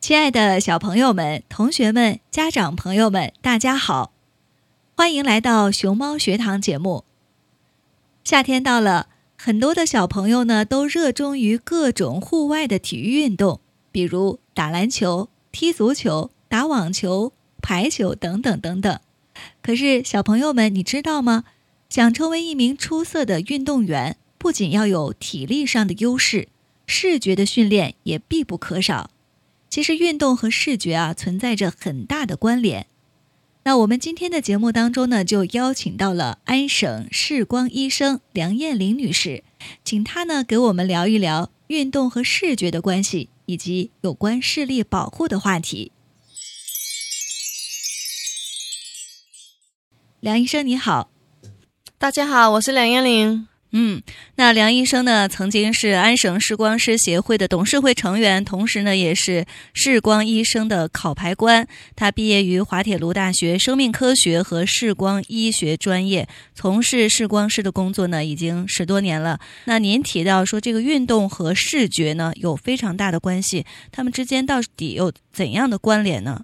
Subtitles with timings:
[0.00, 4.12] 亲爱的小朋友们、同学们、家长朋友们，大家好，
[4.96, 7.04] 欢迎来到熊猫学堂节目。
[8.24, 9.06] 夏天到了，
[9.38, 13.60] 很多的小朋友呢都热衷于各种户外的体育运动，
[13.92, 18.98] 比如打篮球、踢足球、打网球、排球等等等等。
[19.62, 21.44] 可是，小朋友们，你知道吗？
[21.88, 26.48] 想成为一名出色的运动员，不仅要有体力上的优势，
[26.86, 29.10] 视觉的训练也必不可少。
[29.68, 32.86] 其实运动和视觉啊存在着很大的关联。
[33.62, 39.44] 那我们今天的节目当中呢，就邀请到了安省视光医生梁艳玲女士，
[39.84, 45.92] 请她呢给我们聊一聊运动和视觉的关系，以及有关视力保护的话题。
[50.20, 51.10] 梁医生你好，
[51.96, 53.48] 大家好，我是梁艳玲。
[53.72, 54.02] 嗯，
[54.34, 61.66] 那梁医生呢，曾经是安省视光师协会的董事会成员，同时呢，也是视光医生的考牌官。
[61.96, 69.40] 他毕业于滑铁卢大学生命科学和视光医学专业，从事视光师的工作呢，已经十多年了。
[69.64, 76.42] 那您提到说，这个运动和视觉呢，有非常大的关系，他们之间到底有怎样的关联呢？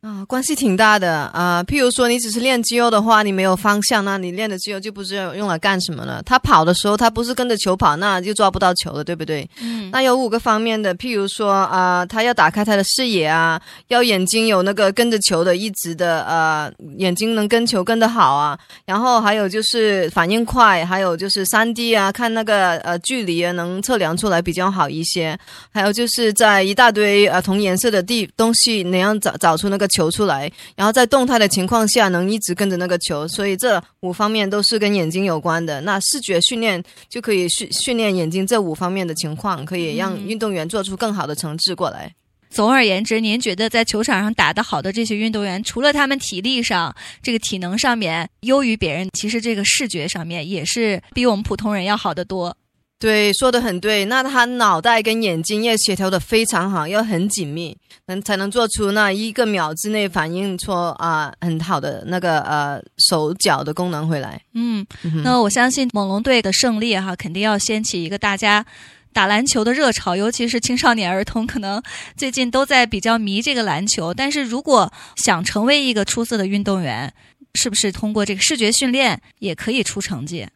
[0.00, 1.62] 啊，关系挺大的啊。
[1.64, 6.22] 譬如说，你只是练肌肉的话，你没有方向，那你练的肌肉就不知道用来干什么了。
[6.22, 9.46] 他跑的时候，他不是跟着球跑，那就抓不到球了，对不对？
[9.60, 9.90] 嗯。
[9.92, 18.58] 那有五个方面的，譬如说啊，他要打开他的视野啊，要眼睛有那个跟着球的一直的呃，眼睛能跟球跟得好啊。
[18.86, 25.38] 然后还有就是反应快，还有就是三 D 啊，看那个呃距离啊，能测量出来比较好一些。
[25.70, 29.89] 还有就是在一大堆呃同颜色的地东西，你要找找出那个。
[29.90, 35.80] 球出来，然后在动态的情况下能一直跟着那个球，所以这五方面都是跟眼睛有关的。
[35.82, 42.10] 那视觉训练就可以训训练眼睛这五方面的情况，可以让运动员做出更好的成绩过来。
[42.48, 52.56] 总而言之，您觉得在球场上打得好的这些运动员，除了他们体力上这个体能上面优于别人，其实这个视觉上面也是比我们普通人要好得多。
[53.00, 54.04] 对，说的很对。
[54.04, 57.74] 那他脑袋跟眼睛要协调的非常好，要很紧密，
[58.06, 62.78] 能才能做出那一个秒之内反应出啊很好的那个呃
[63.08, 64.38] 手脚的功能回来。
[64.52, 64.86] 嗯，
[65.24, 68.66] 那我相信猛龙队的胜利哈，肯定要掀起一个大家
[69.14, 71.82] 打篮球的热潮，尤其是青少年儿童，可能
[72.18, 74.12] 最近都在比较迷这个篮球。
[74.12, 77.10] 但是如果想成为一个出色的运动员，
[77.54, 80.46] 是不是通过这个视觉训练也可以出成绩？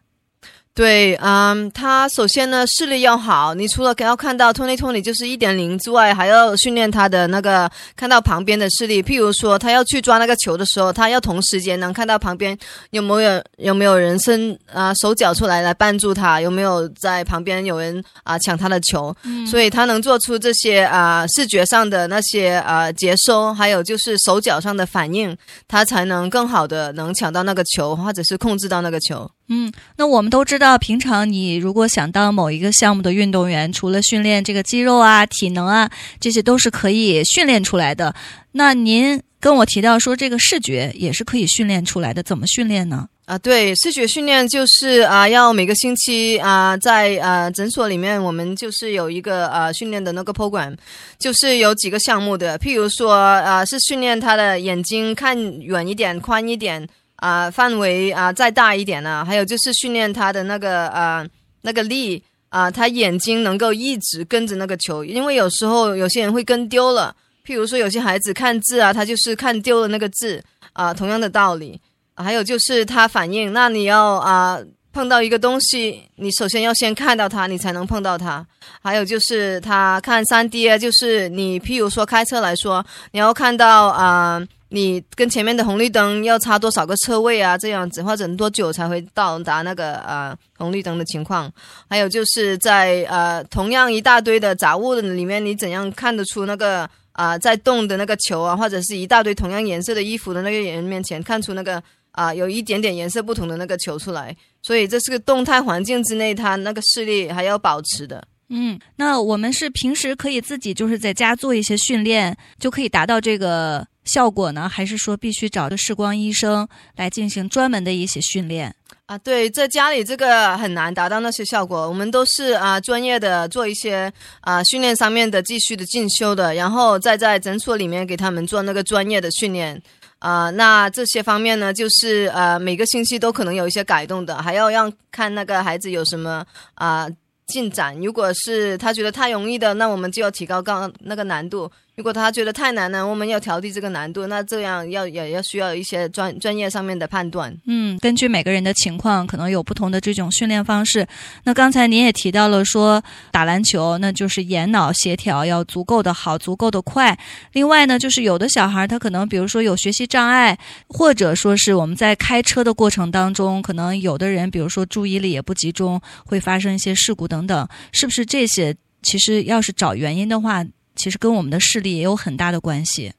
[0.76, 9.00] 对，嗯，他首先呢视力要好，你除了要看到 Tony Tony 就是一点零之外，还要训练他的那个看到旁边的视力。
[9.00, 12.58] 譬如说，他要去抓那个球的时候，他要同时间能看到旁边
[12.90, 19.14] 有没有有没有人伸啊手脚出来来绊住他，有没有在旁边有人啊抢他的球，
[19.48, 25.36] 所以他能做出这些啊视觉上的那些啊接收，还有就是手脚上的反应，
[25.68, 29.30] 他才能更好的能抢到那个球，或者是控制到那个球。
[29.48, 38.14] 嗯，那我们都知道，平常你如果想当某一个项目的运动员，除了训练这个肌肉啊、体能啊，这些都是可以训练出来的。
[38.52, 43.06] 那您跟我提到说，这个视觉也是可以训练出来的，怎么训练呢？
[43.26, 50.74] 啊，对，视觉训练就是啊，要每个星期啊，在呃诊所里面，我们就是有一个呃训练的那个 program，
[51.18, 56.88] 就是有几个项目的，譬如说啊，是训练他的眼睛看远一点、宽一点。
[57.24, 61.26] 啊，范围啊再大一点呢，还有就是训练他的那个呃
[61.62, 67.16] 那个力啊，他眼睛能够一直跟着那个球，因为有时候有些人会跟丢了，
[67.46, 70.44] 譬如说有些孩子看字啊，他就是看丢了那个字
[70.74, 71.80] 啊，同样的道理，
[72.14, 74.58] 还有就是他反应，那你要啊
[74.92, 78.46] 碰到一个东西，你首先要先看到它，你才能碰到它，
[78.82, 84.46] 还有就是他看三 D 啊，就是你譬如说开车来说，你要看到啊。
[84.70, 87.56] 你跟前面的红绿灯要差多少个车位啊？
[87.56, 91.52] 这样子或者多久才会到达那个呃红绿灯的情况？
[91.88, 101.80] 还有就是在呃同样一大堆的杂物的里面，你怎样看得出那个啊在动的那个球啊，或者是一大堆同样颜色的衣服的那个人面前看出那个
[102.10, 104.36] 啊有一点点颜色不同的那个球出来？
[104.60, 108.26] 所以这是个动态环境之内，它那个视力还要保持的。
[108.48, 113.86] 嗯，那我们是平时可以自己就是在家做一些训练，就可以达到这个。
[114.04, 114.68] 效果呢？
[114.68, 118.74] 还是说必须找个视光医生来进行专门的一些训练
[119.06, 119.16] 啊？
[119.18, 121.88] 对，在家里这个很难达到那些效果。
[121.88, 129.80] 我们都是啊专业的做一些啊训练上面的继续的进修的，然后再在诊所里面给他们做那个专业的训练
[130.18, 130.50] 啊。
[130.50, 137.08] 那这些方面呢，就是呃每个星期都可能有一些改动的，还要让看那个孩子有什么啊
[137.46, 137.96] 进展。
[138.00, 141.70] 如果是他觉得太容易的，那我们就要提高高那个难度。
[141.96, 147.56] 如果他觉得太难呢，我们要调低这个难度，那这样要也要需要一些专专业上面的判断。
[147.66, 151.06] 嗯，根据每个人的情况，可能有不同的这种训练方式。
[151.44, 153.00] 那刚才您也提到了说，
[153.30, 157.16] 打篮球那就是眼脑协调要足够的好，足够的快。
[157.52, 160.58] 另外呢，就是有的小孩他可能比如说有学习障碍，
[160.88, 167.68] 或者说是我们在开车的过程当中，可能有的人比如说注意力也不集中，会发生一些事故等等。
[167.92, 168.74] 是不是这些？
[169.00, 170.64] 其实要是找原因的话。
[171.04, 173.12] 其实跟我们的视力也有很大的关系。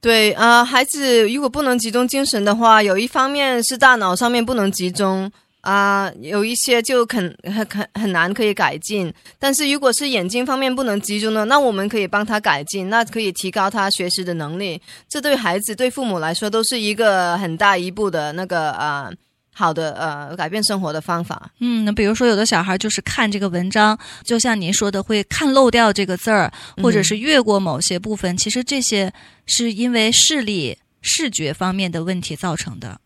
[0.00, 5.30] 对啊，孩子如果不能集中精神的话，有一方面是大脑上面不能集中
[5.60, 9.14] 啊，有一些就很很很很难可以改进。
[9.38, 14.82] 但是如果是眼睛方面不能集中呢，那我们可以帮他改进，那可以提高他学习的能力。
[15.08, 19.08] 这对孩子对父母来说都是一个很大一步的那个啊。
[19.54, 21.48] 好的，呃，改变生活的方法。
[21.60, 26.52] 嗯，那比如说有的小孩就是看这个文章，就像您说的，会看漏掉这个字儿，
[26.82, 28.36] 或者是越过某些部分。
[28.36, 29.12] 其实这些
[29.46, 33.00] 是因为视力、视觉方面的问题造成的。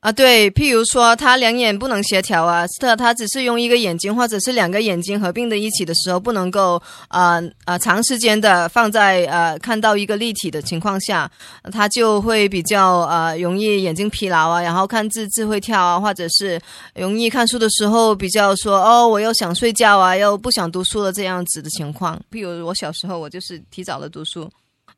[0.00, 11.30] 啊，对，譬如说他两眼不能协调啊，他他只是用一个眼睛或者是两个眼睛合并在一起的时候，不能够啊啊长时间的放在呃看到一个立体的情况下，
[11.70, 16.58] 他就会比较呃容易眼睛疲劳啊，然后看字字会跳啊，或者是
[16.94, 22.18] 容易看书的时候比较说哦，我又想睡觉啊，又不想读书了这样子的情况。
[22.32, 24.50] 譬如我小时候，我就是提早的读书。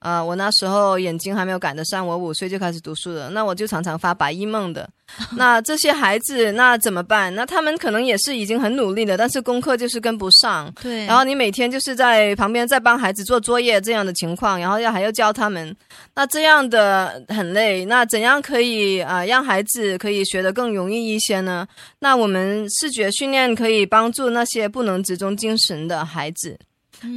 [0.02, 4.88] 啊，我那时候眼睛还没有赶得上，我五岁就开始读书了，那我就常常发白日梦的。
[5.37, 7.32] 那这些孩子那怎么办？
[7.35, 10.73] 那他们可能也是已经很努力了，但是功课就是跟不上。
[10.82, 11.04] 对。
[11.04, 15.76] 然后你每天就是在旁边在帮孩子做作业这样的情况，然后要还要教他们，
[16.14, 17.85] 那这样的很累。
[17.85, 21.66] 那怎样可以啊让孩子可以学得更容易一些呢？
[21.99, 26.59] 那我们视觉训练可以帮助那些不能集中精神的孩子。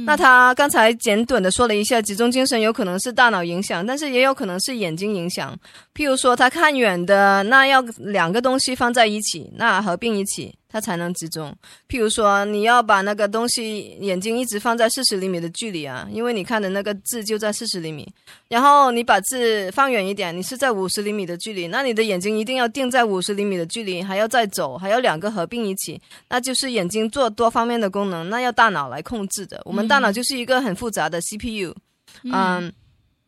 [0.04, 5.56] 那他刚才简短的说了一下，集中精神有可能是大脑影响，但是也有可能是眼睛影响。
[5.94, 10.54] 譬如说他看远的，那要两个东西放在一起，那合并一起。
[10.68, 11.54] 它才能集中。
[11.88, 18.06] 譬如说，你要把那个东西眼睛一直放在四十厘米的距离啊，因为你看的那个字就在四十厘米。
[18.48, 29.60] 然后你把字放远一点，你是在五十厘米的距离，那你的眼睛一定要定在五十厘米的距离，还要再走，还要两个合并一起，那就是眼睛做多方面的功能，那要大脑来控制的。
[29.64, 31.74] 我们大脑就是一个很复杂的 CPU，
[32.24, 32.72] 嗯。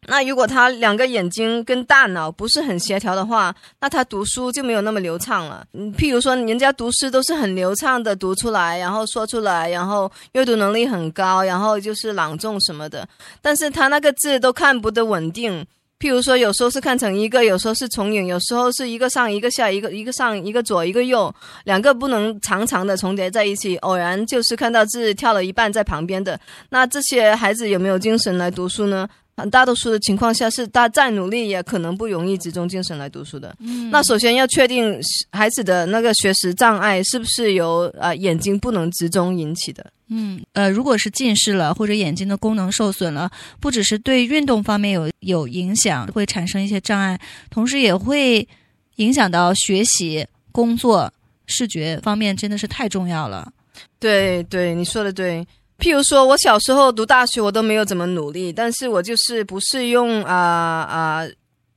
[0.08, 5.64] 那如果他两个眼睛跟大脑不是很协调的话，那他读书就没有那么流畅了。
[5.74, 13.06] 嗯，譬如说人家读诗都是很流畅的读出来，然后说出来，然后阅读能力很高，然后就是朗诵什么的，
[13.42, 15.66] 但是他那个字都看不得稳定。
[16.00, 21.34] 譬如说，有时候是看成一个，有时候是重影，有时候是一个上一个下，一个一个上一个左一个右，
[21.64, 23.76] 两个不能长长的重叠在一起。
[23.78, 26.38] 偶然就是看到字跳了一半在旁边的，
[26.70, 29.08] 那这些孩子有没有精神来读书呢？
[29.46, 33.54] 大多数的情况下是，他再努力也可能不容易集中精神来读书的。
[33.60, 34.98] 嗯，那首先要确定
[35.30, 39.84] 孩子的那个学识障碍是不是由呃眼睛不能集中引起的。
[40.08, 43.30] 嗯，呃，如果是近视了或者眼睛的功能受损了，
[43.60, 48.46] 不只是对运动方面有有影响，会产生一些障碍，同时也会
[48.96, 51.12] 影响到学习、工作、
[51.46, 53.52] 视觉方面，真的是太重要了。
[54.00, 55.46] 对对，你说的对。
[55.78, 61.24] 譬如说，我小时候读大学，我都没有怎么努力，但是我就是不是用啊啊。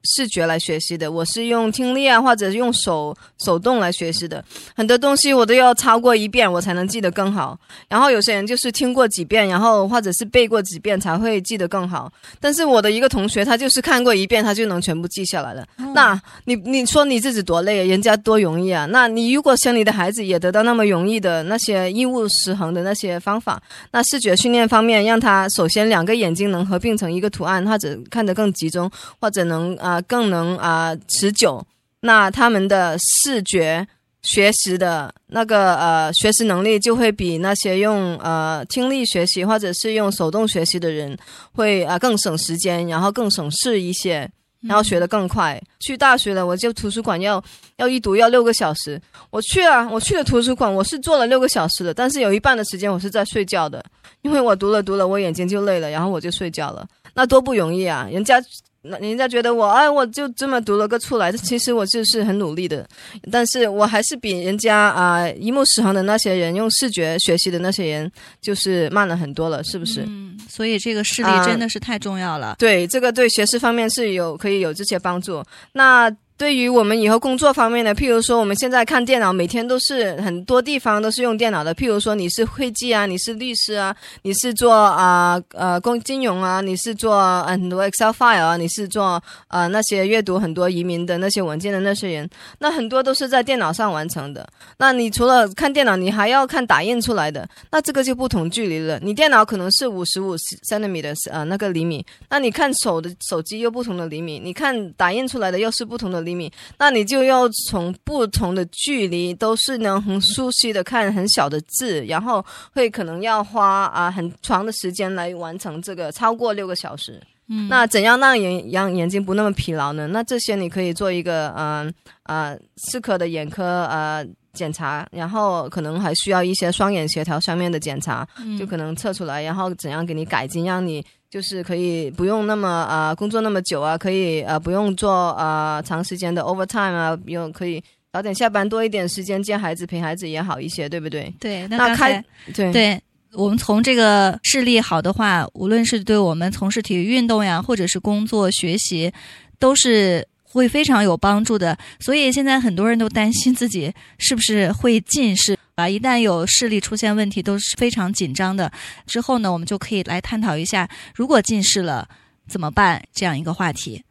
[0.03, 4.43] 视觉来学习的，我是用听力啊，或者用手手动来学习的。
[4.75, 7.55] 很多东西我都要超过一遍，我才能记得更好。
[7.87, 12.11] 然后有些人就是听过几遍，然后或者是背过几遍才会记得更好。
[12.39, 15.63] 但是我的一个同学，他就是看过一遍，他就能全部记下来了。
[15.93, 17.85] 那你你说你自己多累啊？
[17.85, 18.87] 人家多容易啊？
[18.87, 28.89] 那你如果想你的孩子也得到那么容易的那些义务失衡的那些方法，那视觉训练方面，让他首先两个眼睛能合并成一个图案，或者看得更集中，
[29.19, 29.90] 或者能啊。
[29.91, 31.65] 啊，更能啊持久。
[32.01, 33.85] 那他们的视觉
[34.21, 41.17] 学习的那个呃学习能力，就会比那些用呃听力学习或者是用手动学习的人
[41.53, 44.29] 会啊更省时间，然后更省事一些，
[44.61, 45.61] 然后学得更快。
[45.79, 47.43] 去大学了，我就图书馆要
[47.75, 48.99] 要一读要六个小时。
[49.29, 53.83] 我去啊，我去了图书馆，我是坐了六个小时的，但是有一半的时间我是在睡觉的，
[54.23, 56.87] 因为我读了读了，我眼睛就累了，然后我就睡觉了。
[57.13, 58.41] 那多不容易啊，人家。
[58.83, 62.87] 那人家觉得我哎，我就这么读了个出来，其实我就是很努力的，
[63.31, 68.11] 但是我还是比人家啊一目十行的那些人用视觉学习的那些人
[68.41, 70.01] 就是慢了很多了，是不是？
[70.07, 72.55] 嗯，所以这个视力真的是太重要了。
[72.57, 75.43] 对，这个对学识方面是有可以有这些帮助。
[75.73, 76.11] 那。
[76.41, 81.75] 对于我们以后工作方面的，譬如说我们现在看电脑，每天都是很多地方都是用电脑的。
[81.75, 94.49] 譬如说你是会计啊，你是律师啊，你是做啊呃公金融啊，你是做很多 Excel file 啊，你是做呃那些阅读很多移民的那些文件的那些人，那很多都是在电脑上完成的。
[94.77, 98.99] 那你除了看电脑，你还要看打印出来的，那这个就不同距离了。
[99.03, 100.35] 你电脑可能是五十五
[100.67, 106.30] cm 的呃那个厘米，那你看手的手机又不同的厘米，你看打印出来的又是不同的厘。
[106.30, 106.30] 米，
[106.77, 117.21] 那你就要从不同的距离，都是能很熟悉的看很小的字，然后会可能要花啊很长的时间来完成这个，超过六个小时。
[117.47, 120.07] 嗯，那怎样让眼让眼睛不那么疲劳呢？
[120.07, 122.57] 那这些你可以做一个嗯呃
[122.89, 131.05] 视科的眼科呃检查，然后可能还需要一些双眼协调上面的检查，就可能测出来，然后怎样给你改进，让你。
[131.31, 141.33] 就是可以不用那么啊工作那么久啊，可以呃不用做啊长时间的 overtime 啊，用可以早点下班多一点时间接孩子陪孩子也好一些，对不对？
[141.39, 142.21] 对，那开
[142.53, 149.11] 对对，我们从这个视力好的话，无论是对我们从事体育运动呀，或者是工作学习，
[149.57, 150.27] 都是。
[150.53, 155.87] 会非常有帮助的，所以现在很多人都担心自己是不是会近视啊！
[155.87, 158.71] 一旦有视力出现问题，都是非常紧张的。
[159.05, 162.07] 之后呢，我们就可以来探讨一下，如果近视了
[162.47, 164.03] 怎么办这样一个话题。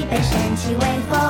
[0.00, 0.80] 一杯神奇微
[1.10, 1.29] 风。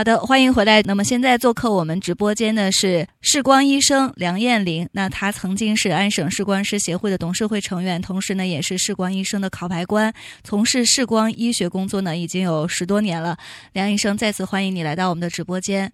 [0.00, 0.80] 好的，欢迎回来。
[0.86, 4.88] 那么现在做客我们直播间的是视光医生梁艳玲。
[4.92, 10.10] 那她曾经是安省视光师协会的董事会成员，同时呢也是视光医生的考牌官，
[10.42, 13.36] 从事视光医学工作呢已经有十多年了。
[13.74, 15.92] 梁医生，再次欢迎你来到我们的直播间。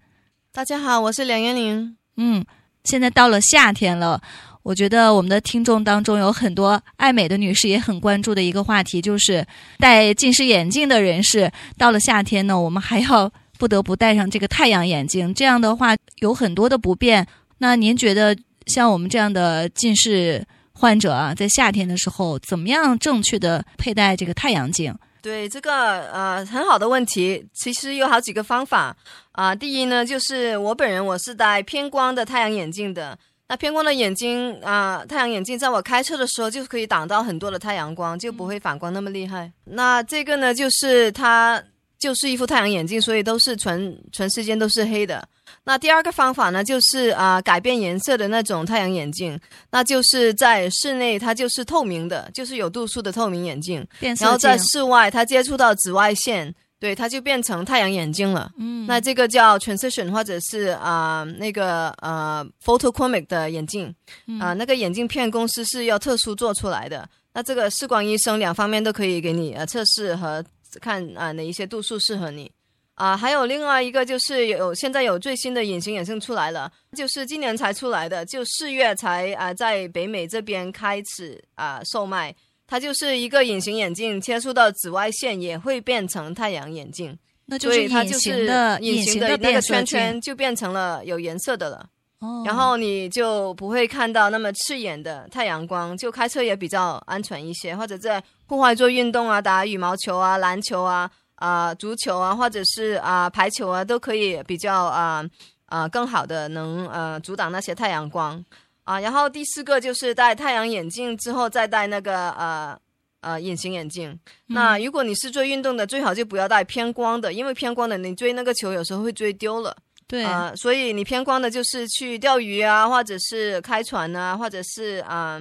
[0.52, 1.96] 大家好，我是梁艳玲。
[2.16, 2.44] 嗯，
[2.84, 4.22] 现在到了夏天了。
[4.62, 9.44] 我觉得我们的听众当中有很多爱美的女士也很关注的一个话题，就是
[9.78, 15.32] 戴近视眼镜的人士，到了夏天呢，我们还要不得不戴上这个太阳眼镜。
[15.34, 17.26] 这样的话有很多的不便。
[17.58, 18.36] 那您觉得
[18.66, 24.94] 像我们这样的近视患者啊，在夏天的时候，怎么样正确的佩戴这个太阳镜？
[25.22, 28.96] 对这个呃很好的问题，其实有好几个方法
[29.32, 33.18] 啊、第一呢，就是我本人我是戴偏光的太阳眼镜的。
[33.48, 39.50] 那偏光的眼睛啊、太阳眼镜在我开车的时候就可以挡到很多的太阳光，就不会反光那么厉害。
[39.64, 41.62] 那这个呢，就是它
[41.98, 45.26] 就是一副太阳眼镜，所以都是全全世界都是黑的。
[45.64, 49.38] 那第二个方法呢，就是啊、改变颜色的那种太阳眼镜，
[49.70, 53.86] 那就是在室内它就是透明的，就是有度数的透明眼镜。
[54.00, 58.50] 然后在室外，它接触到紫外线，对，它就变成太阳眼镜了。
[58.58, 63.92] 嗯，那这个叫 transition，或者是啊、那个呃 photochromic 的眼镜
[64.26, 67.08] 嗯啊、那个眼镜片公司是要特殊做出来的。
[67.32, 70.42] 那这个视光医生两方面都可以给你呃测试和
[70.80, 72.50] 看啊、哪一些度数适合你。
[72.94, 82.34] 啊，还有另外一个就是有现在有最新的隐形眼镜出来了，就是今年才出来的，就四月才啊、在北美这边开始啊、售卖。
[82.66, 90.20] 它就是一个隐形眼镜，接触到紫外线也会变成太阳眼镜，那就是所以它隐形就是的隐形的那个圈圈。
[90.20, 91.88] 就变成了有颜色的了。
[92.20, 105.24] 哦然后你就不会看到那么刺眼的太阳光，就开车也比较安全一些，或者在户外做运动啊，打羽毛球啊、篮球啊、啊、足球啊，或者是啊、排球啊，都可以比较啊
[105.66, 108.44] 啊、更好的能呃阻挡那些太阳光
[108.84, 108.98] 啊。
[109.00, 112.78] 然后第四个就是戴太阳眼镜之后再戴那个呃。
[113.22, 114.16] 呃，隐形眼镜。
[114.46, 119.76] 那如果你是做运动的，最好就不要戴偏光的，因为偏光的你追那个球有时候会追丢了。
[120.08, 125.40] 对，啊、所以你偏光的就是去钓鱼啊，或者是开船啊，或者是啊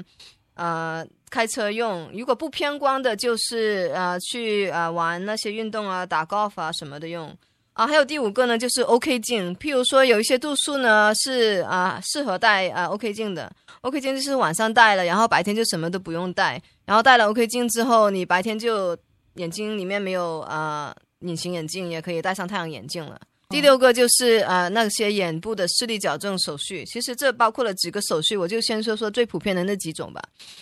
[0.55, 2.09] 呃开车用。
[2.13, 7.31] 如果不偏光的，就是呃去呃玩那些运动啊，打 golf 啊什么的用。
[7.73, 9.55] 啊，还有第五个呢，就是 OK 镜。
[9.57, 13.51] 譬如说有一些度数呢是啊、适合戴啊、OK 镜的。
[13.81, 16.59] OK 镜就是晚上戴了，然后白天就什么都不用戴。
[16.85, 18.97] 然后戴了 OK 镜之后，你白天就
[19.35, 23.19] 眼睛里面没有啊、隐形眼镜，也可以戴上太阳眼镜了。
[23.49, 30.21] 第六个就是呃那些眼部的视力矫正手续，其实这包括了几个手续，我就先说说最普遍的那几种吧。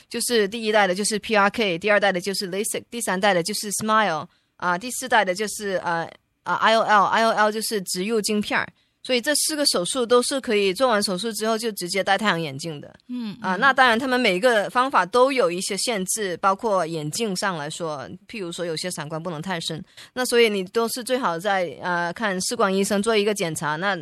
[0.09, 6.09] 就是第一代的就是 PRK，第二代的就是 LASIK，第三代的就是 Smile 啊、第四代的就是呃
[6.43, 8.67] 啊 IOL，IOL 就是植入镜片儿。
[9.03, 12.93] 所以这四个手术都是可以做完手术之后就直接戴太阳眼镜的。
[13.09, 23.97] 嗯啊、那当然，他们每一个方法都有一些限制，包括眼镜上来说，譬如说有些散光不能太深，那所以你都是最好在呃看视光医生做一个检查，那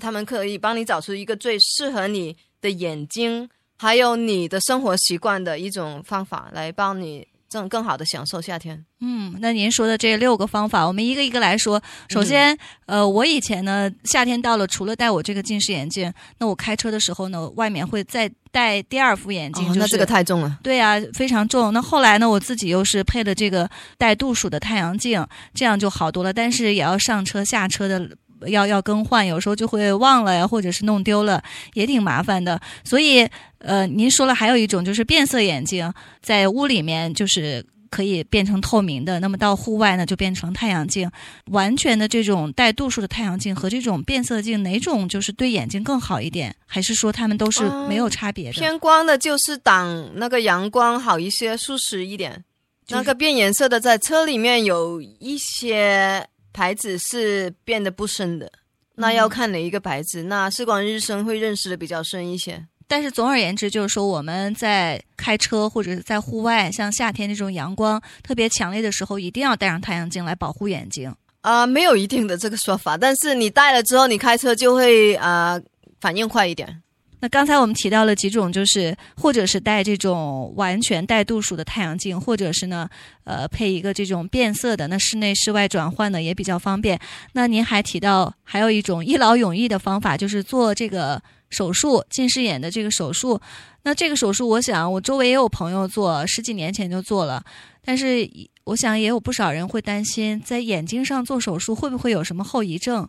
[0.00, 8.84] 他们可以帮你找出一个最适合你的眼睛，还有你的生活习惯的一种方法，来帮你更更好的享受夏天。
[9.00, 11.82] 嗯，那您说的这六个方法，我们一个一个来说。
[12.08, 12.54] 首先，
[12.86, 19.68] 嗯、呃，我以前呢，夏天到了，除了戴我这个近视眼镜，那我开车的时候呢，外面会再戴第二副眼镜。
[19.68, 20.58] 哦，那这个太重了。
[20.62, 21.72] 对呀、啊，非常重。
[21.72, 26.32] 那后来呢，我自己又是配了这个带度数的太阳镜，这样就好多了。
[26.32, 28.10] 但是也要上车下车的。
[28.46, 31.42] 要要更换，有时候就会忘了呀，或者是弄丢了，
[31.74, 32.60] 也挺麻烦的。
[32.84, 41.10] 所以，呃，您说了还有一种就是变色眼镜，在屋里面就是可以变成透明的，那么到户外呢就变成太阳镜。
[41.46, 46.54] 完全的这种带度数的太阳镜和这种变色镜，哪种就是对眼睛更好一点？
[46.66, 48.52] 还是说它们都是没有差别的？
[48.52, 52.44] 嗯、偏光的就是挡那个阳光好一些，舒适一点。
[52.90, 56.26] 那个变颜色的，在车里面有一些。
[56.58, 58.50] 牌子是变得不深的，
[58.96, 60.24] 那要看哪一个牌子。
[60.24, 62.66] 嗯、那视光医生会认识的比较深一些。
[62.88, 71.08] 但是总而言之，就是说我们在开车或者是在户外，像夏天这种阳光特别强烈的时候，一定要戴上太阳镜来保护眼睛。
[71.42, 75.62] 啊、呃，没有一定的这个说法，但是你戴了之后，你开车就会啊、呃、
[76.00, 76.82] 反应快一点。
[77.20, 82.88] 那刚才我们提到了几种，就是或者是戴这种完全带度数的太阳镜，或者是呢，
[83.24, 86.98] 呃，配一个这种变色的，那室内室外转换呢也比较方便。
[87.32, 93.40] 那您还提到还有一种一劳永逸的方法，就是做这个手术近视眼的这个手术。
[93.82, 97.42] 那这个手术，我想我周围也有朋友做，十几年前就做了，
[97.84, 98.28] 但是
[98.64, 103.08] 我想也有不少人会担心，在眼睛上做手术会不会有什么后遗症？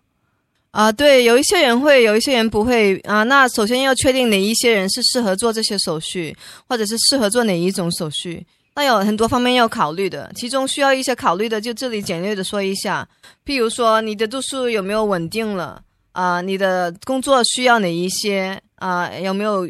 [0.72, 6.36] 啊、对，有一些人会，有一些人不会啊、那首先要确定哪一些人是适合做这些手续，
[6.68, 8.46] 或者是适合做哪一种手续。
[8.76, 13.06] 那有很多方面要考虑的，其中需要一些考虑的，就这里简略的说一下。
[13.44, 19.68] 譬如说，你的度数有没有稳定了啊、你的工作需要哪一些啊、有没有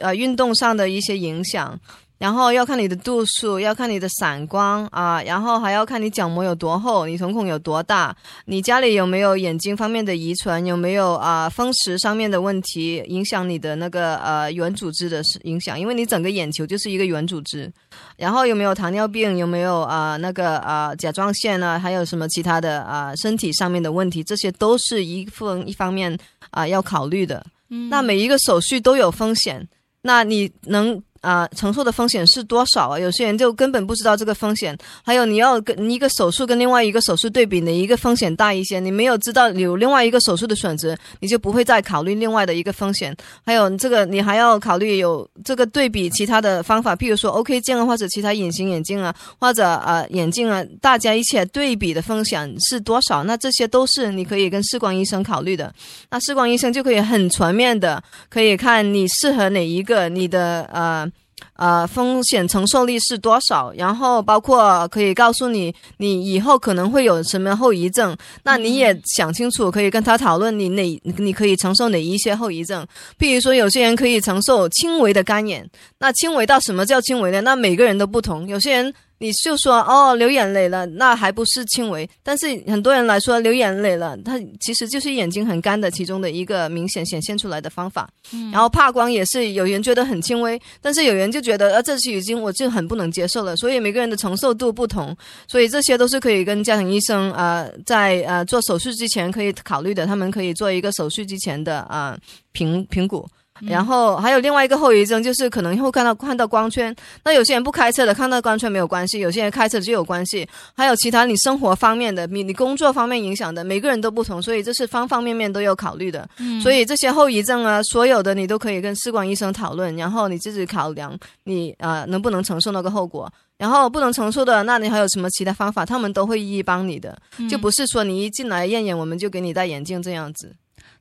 [0.00, 1.78] 呃运动上的一些影响？
[2.22, 17.68] 然后要看你的度数，要看你的散光啊，然后还要看你角膜有多厚，你瞳孔有多大，你家里有没有眼睛方面的遗传，有没有啊风湿上面的问题影响你的那个呃圆组织的影响，因为你整个眼球就是一个圆组织。
[18.16, 26.16] 然后有没有糖尿病，有没有啊那个啊甲状腺啊，还有什么其他的啊身体上面的问题，这些都是一份一方面
[26.52, 27.44] 啊要考虑的。
[27.68, 29.66] 嗯，那每一个手续都有风险，
[30.02, 31.02] 那你能。
[31.22, 32.98] 啊、承受的风险是多少啊？
[32.98, 34.76] 有些人就根本不知道这个风险。
[35.04, 38.80] 还有，你要跟一个手术跟另外一个手术对比，哪一个风险大一些？
[38.80, 43.16] 你没有知道有另外一个手术的选择，你就不会再考虑另外的一个风险。
[43.46, 53.22] 还有这个，你还要考虑有这个对比其他的方法，譬如说 OK 镜啊，或者其他隐形眼镜啊，或者呃眼镜啊，大家一起对比的风险是多少？
[53.22, 55.72] 那这些都是你可以跟视光医生考虑的。
[56.10, 61.08] 那视光医生就可以很全面的可以看你适合哪一个，你的呃。
[61.54, 63.72] 呃，风险承受力是多少？
[63.76, 72.86] 然后包括可以告诉你，你以后可能会有什么后遗症，那你也想清楚，可以跟他讨论你哪你可以承受哪一些后遗症。
[73.16, 77.40] 比如说，有些人可以承受轻微的干眼，那轻微到什么叫轻微呢？
[77.40, 78.94] 那每个人都不同，有些人。
[79.22, 82.08] 你就说哦，流眼泪了，那还不是轻微。
[82.24, 88.10] 但是很多人来说流眼泪了，它其实就是眼睛很干的其中的一个明显显现出来的方法。
[88.32, 93.54] 嗯、然后怕光也是有人觉得很轻微，但是有人就觉得呃这是已经我就很不能接受了。
[93.54, 100.04] 所以每个人的承受度不同，所以这些都是可以跟家庭医生呃在呃做手术之前可以考虑的。
[100.04, 102.18] 他们可以做一个手术之前的啊、呃、
[102.50, 103.24] 评评估。
[103.66, 106.94] 然后还有另外一个后遗症，就是可能会看到看到光圈。
[107.24, 110.48] 那有些人不开车的看到光圈没有关系，有些人开车就有关系。
[110.74, 116.28] 还有其他你生活方面的，你你工作方面影响的，每个人都不同，所以这是方方面面都有考虑的。
[116.38, 123.32] 嗯、所以这些后遗症啊，所有的你都可以跟视光医生讨论，然后你自己考量你啊、呃、能不能承受那个后果。
[123.58, 125.86] 然后不能承受的，那你还有什么其他方法？
[125.86, 130.52] 他们都会一一帮你的，嗯、就不是说你一进来验眼我们就给你戴眼镜这样子。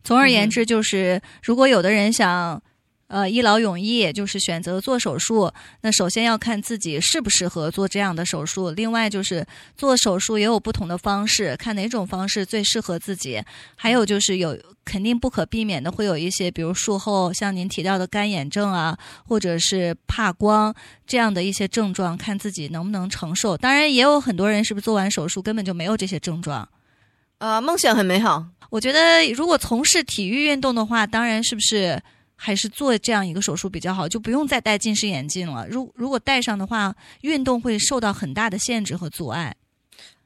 [0.03, 2.61] 总而言之，就是、嗯、如果有的人想。
[3.11, 5.51] 呃，一劳永逸就是选择做手术。
[5.81, 13.43] 那首先要看自己适不适合做这样的手术，另外就是做手术也有不同的方式，看哪种方式最适合自己。
[13.75, 20.73] 还有就是有肯定不可避免的会有一些，比如术后像您提到的干眼症啊，或者是怕光
[21.05, 23.57] 这样的一些症状，看自己能不能承受。
[23.57, 26.69] 当然，也有很多人是不是做完手术根本就没有这些症状。
[27.41, 28.45] 呃，梦想很美好。
[28.69, 31.99] 我觉得如果从事体育运动的话，当然是不是？
[32.35, 35.67] 还是做这样一个手术比较好，就不用再戴近视眼镜了。
[35.67, 39.55] 如如果戴上的话，运动会受到很大的限制和阻碍。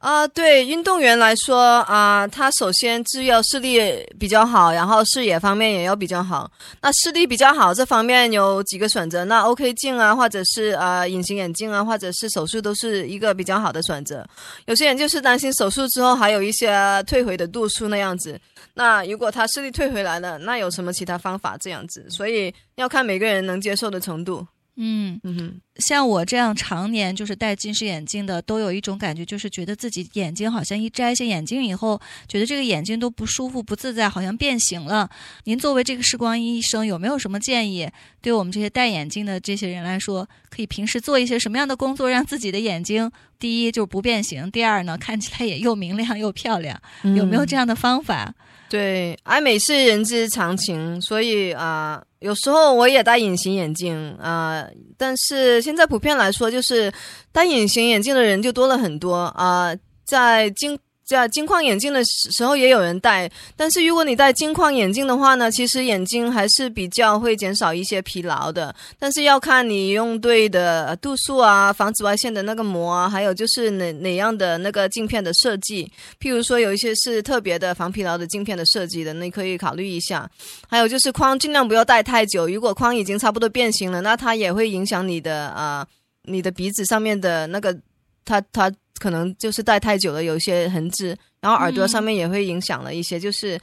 [0.06, 3.82] 啊，对运动员来说啊，他首先是要视力
[4.20, 6.48] 比较好，然后视野方面也要比较好。
[6.80, 14.24] 那视力比较好这方面有几个选择，那 OK 镜啊，或者是啊隐形眼镜啊，或者是手术都是一个比较好的选择。
[14.68, 18.40] 有些人就是担心手术之后还有一些退回的度数那样子。
[18.76, 22.06] 那如果他视力退回来了，那有什么其他方法这样子？
[22.12, 24.46] 所以要看每个人能接受的程度。
[24.78, 35.10] 嗯嗯，像我这样常年就是戴近视眼镜的，都有一种感觉，就是觉得自己眼睛好像一摘下眼镜以后，觉得这个眼睛都不舒服、不自在，好像变形了。
[35.46, 37.90] 您作为这个视光医生，有没有什么建议，
[38.22, 43.10] 对我们这些戴眼镜的这些人来说，可以平时做一些什么样的工作，让自己的眼睛
[43.40, 46.78] 第一就是不变形，第二呢看起来也又明亮又漂亮？
[47.16, 48.34] 有没有这样的方法？
[48.68, 54.66] 对，爱美是人之常情，所以啊，有时候我也戴隐形眼镜啊，
[54.98, 56.92] 但是现在普遍来说，就是
[57.32, 60.76] 戴隐形眼镜的人就多了很多啊，在经。
[61.06, 68.76] 在金框眼镜的时候也有人戴，但是如果你戴金框眼镜的话呢，其实眼睛还是比较会减少一些疲劳的。
[68.98, 75.92] 但是要看你用对的度数啊，防紫外线的那个膜啊，还有就是哪哪样的那个镜片的设计。
[76.20, 80.28] 譬如说有一些是特别的防疲劳的镜片的设计的，你可以考虑一下。
[80.68, 85.86] 还有就是框尽量不要戴太久，如果框已经差不多变形了，那它也会影响你的啊，
[86.24, 87.78] 你的鼻子上面的那个，
[88.26, 88.72] 它它。
[89.00, 93.60] 可能就是戴太久了，有一些痕迹，然后耳朵上面也会影响了一些，就是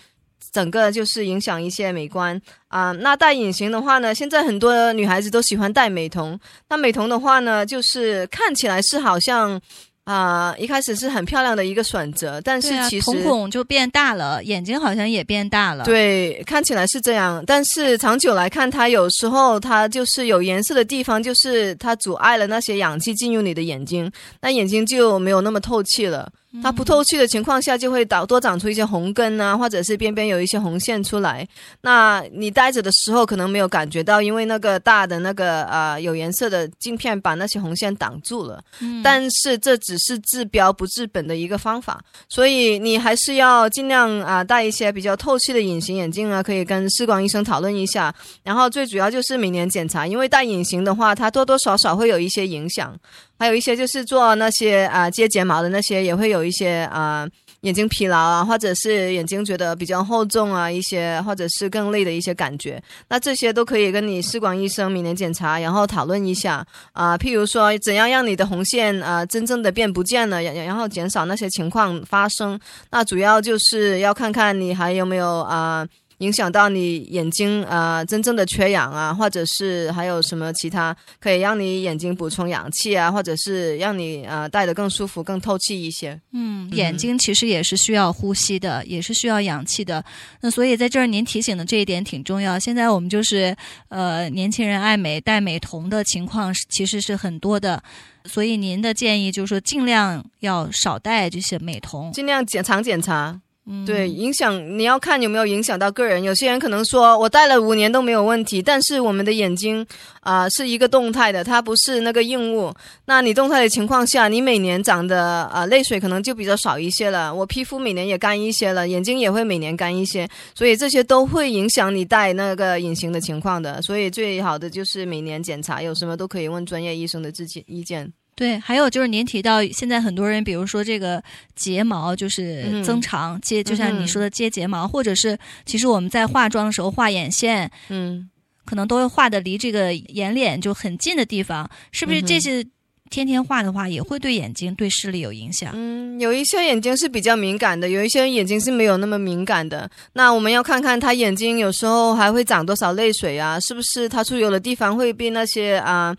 [0.53, 2.93] 整个就是影响一些美观啊。
[2.93, 9.61] 那戴隐形的话呢，现在很多女孩子都喜欢戴美瞳，那美瞳的话呢，就是看起来是好像。
[10.05, 15.85] 啊，一开始是很漂亮的一个选择，但是其实瞳孔就变大了，眼睛好像也变大了。
[15.85, 24.11] 对，看起来是这样，但是长久来看，它有时候它就是有颜色的地方，就是它阻碍了那些氧气进入你的眼睛，
[24.41, 26.29] 那眼睛就没有那么透气了。
[26.61, 31.47] 它不透气的情况下，就会导多长出一些红根啊，或者是边边有一些红线出来。
[31.81, 38.63] 那你戴着的时候可能没有感觉到，因为那个大的那个呃有颜色的镜片把那些红线挡住了。
[38.81, 48.15] 嗯，但是这只是治标不治本的一个方法，所以你还是要尽量啊戴一些比较透气的隐形眼镜啊，可以跟视光医生讨论一下。
[48.43, 52.95] 然后最主要就是每年检查，因为戴隐形的话，它多多少少会有一些影响。
[53.39, 57.25] 还有一些就是做那些啊接睫毛的那些，也会有有一些啊
[57.61, 62.83] 眼睛疲劳啊，或者是眼睛觉得比较厚重啊一些，或者是更累的一些感觉。
[63.09, 67.17] 那这些都可以跟你视光医生明年检查，然后讨论一下啊。
[67.17, 72.59] 譬如说，怎样让你的红线啊真正的变不见了，然然后减少那些情况发生。
[72.91, 75.87] 那主要就是要看看你还有没有啊。
[76.23, 86.19] 影响到你眼睛啊，真正的缺氧啊，或者是还有什么其他可以让你眼睛补充氧气啊，或者是让你啊戴的更舒服、更透气一些。
[86.33, 90.05] 嗯，眼睛其实也是需要呼吸的，也是需要氧气的。
[90.41, 92.57] 那所以在这儿您提醒的这一点挺重要。
[92.57, 93.55] 现在我们就是
[93.89, 97.83] 呃，年轻人爱美戴美瞳的情况其实是很多的，
[98.27, 103.41] 所以您的建议就是说尽量要少戴这些美瞳，尽量检查检查。
[103.87, 106.21] 对，影响你要看有没有影响到个人。
[106.21, 109.87] 有些人可能说我戴了五年都没有问题，但是我们的眼睛
[110.19, 112.75] 啊是一个动态的，它不是那个硬物。
[113.05, 117.33] 那你动态的情况下，你每年长的啊泪水可能就比较少一些了。
[117.33, 123.81] 我皮肤每年也干一些了，眼睛也会每年干一些，所以这些都会影响你戴那个隐形的情况的。
[123.81, 128.13] 所以最好的就是每年检查，有什么都可以问专业医生的自己意见。
[128.43, 131.23] 对，还有就是您提到现在很多人，比如说这个
[131.55, 138.29] 睫毛就是增长，接就像你说的接睫毛，或者是其实我们在化妆的时候画眼线，嗯，
[138.65, 142.67] 可能都会画的离这个眼脸就很近的地方，是不是这些
[143.11, 145.71] 天天画的话也会对眼睛对视力有影响？
[145.77, 149.89] 嗯，有一些眼睛是比较敏感的，有一些眼睛是没有那么敏感的。
[150.15, 156.17] 那我们要看看他眼睛有时候还会长多少泪水啊，是不是他出油的地方会被那些啊。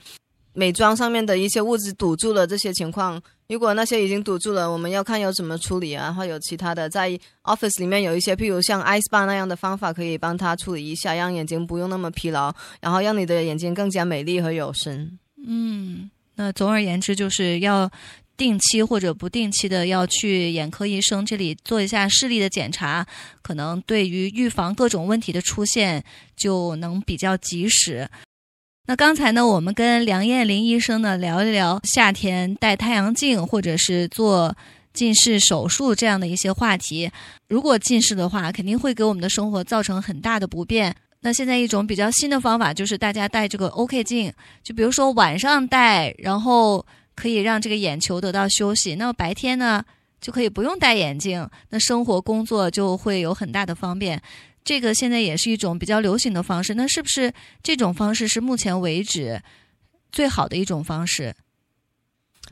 [0.54, 7.10] 美妆上面的一些物质堵住了，这些情况，如果那些已经堵住了，我们要看要怎么处理啊，或有其他的，在
[7.44, 15.18] office 里面有一些，譬如像 ice bar 那样的方法，可以帮他处理一下，让眼睛不用那么疲劳，然后让你的眼睛更加美丽和有神。
[15.46, 17.92] 嗯，那总而言之，就是要
[18.38, 23.06] 定期或者不定期的要去眼科医生这里做一下视力的检查，
[23.42, 26.04] 可能对于预防各种问题的出现
[26.36, 28.10] 就能比较及时。
[28.86, 34.54] 那刚才呢，我们跟梁艳玲医生呢聊一聊夏天戴太阳镜或者是做
[34.94, 37.10] 近视手术这样的一些话题。
[37.48, 40.94] 如果近视的话，肯定会给我们的生活造成很大的不便。
[41.22, 48.96] 那现在一种比较新的方法就是大家戴这个 OK 镜，就比如说晚上戴，然后可以让这个眼球得到休息。
[48.96, 49.82] 那么白天呢？
[50.20, 54.22] 就可以不用戴眼镜，那生活工作就会有很大的方便。
[54.64, 59.42] 这个现在也是一种比较流行的方式，那是不是这种方式是目前为止
[60.12, 61.34] 最好的一种方式？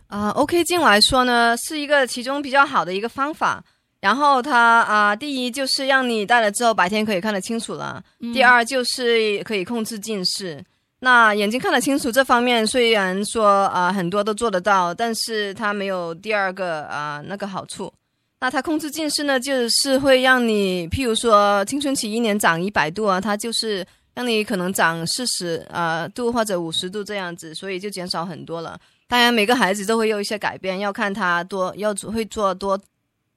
[0.07, 3.63] 啊，OK 镜来说呢，是一个其中比较好的一个方法。
[4.01, 8.01] 然后它啊，第一就是让你戴了之后白天可以看得清楚了；
[8.33, 10.63] 第二就是可以控制近视。
[11.01, 17.93] 那眼睛看得清楚这方面，虽然说啊很多都做得到，但是它没有第二个啊那个好处。
[18.41, 28.79] 那它控制近视呢，就是会让你，譬如说青春期一年长一百度啊，它就是让你可能长四十啊度或者五十度这样子，所以就减少很多了。
[29.07, 32.79] 当然每个孩子都会有一些改变，要看他多要会做多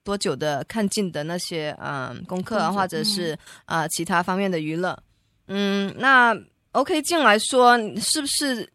[0.02, 3.36] 多久的看近的那些嗯功课啊，或者是
[3.66, 4.98] 啊其他方面的娱乐。
[5.48, 6.34] 嗯，那
[6.72, 8.66] OK 镜来说是不是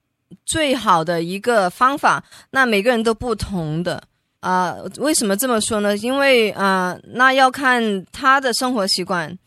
[0.46, 2.24] 最好的一个方法？
[2.52, 4.04] 那每个人都不同的。
[4.40, 5.96] 啊，为什么这么说呢？
[5.98, 9.38] 因为啊，那要看他的生活习惯。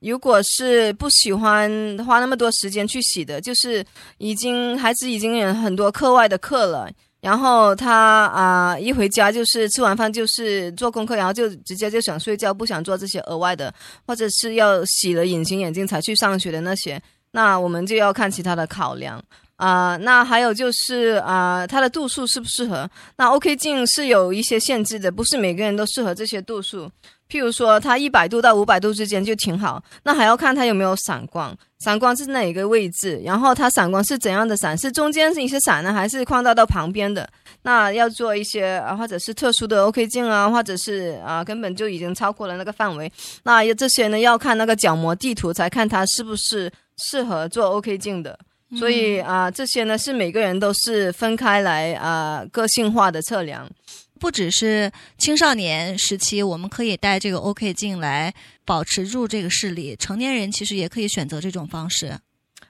[0.00, 1.70] 如果是不喜欢
[2.04, 3.82] 花那么多时间去洗的，就是
[4.18, 6.86] 已经孩子已经有很多课外的课了，
[7.22, 13.72] 然后他啊一回家就是吃完饭就是做功课，然后就直接就想睡觉，不想做这些额外的，
[14.06, 19.24] 或者是要洗了隐形眼镜才去上学的那些，那我们就要看其他的考量。
[19.56, 22.88] 啊，那还有就是啊，它的度数适不适合？
[23.16, 26.90] 那 OK 镜是有一些限制的，不是每个人都适合这些度数。
[27.26, 29.82] 譬如说，它一百度到五百度之间就挺好。
[30.02, 33.20] 那还要看它有没有散光，散光是哪个位置？
[33.24, 34.76] 然后它散光是怎样的散？
[34.76, 37.28] 是中间是一些散呢，还是扩大到旁边的？
[37.62, 43.10] 那要做一些啊，或者是特殊的 OK 镜啊，或者是啊，根本就已经超过了那个范围。
[43.44, 48.38] 那这些呢，要看那个角膜地图才看它是不是适合做 OK 镜的。
[48.76, 53.70] 所以啊，这些呢是每个人都是分开来啊，个性化的测量，
[54.18, 58.32] 不只是青少年时期，我们可以戴这个 OK 镜来
[58.64, 62.18] 保持住这个视力，成年人其实也可以选择这种方式。